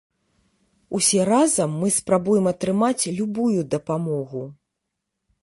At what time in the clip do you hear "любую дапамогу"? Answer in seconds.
3.19-4.43